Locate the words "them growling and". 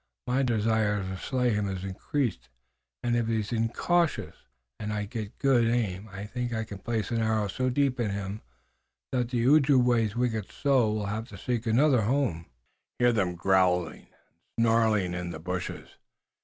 13.13-14.37